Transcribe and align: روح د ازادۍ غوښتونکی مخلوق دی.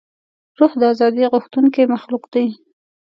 روح 0.59 0.71
د 0.81 0.83
ازادۍ 0.93 1.25
غوښتونکی 1.33 1.83
مخلوق 1.93 2.23
دی. 2.33 2.47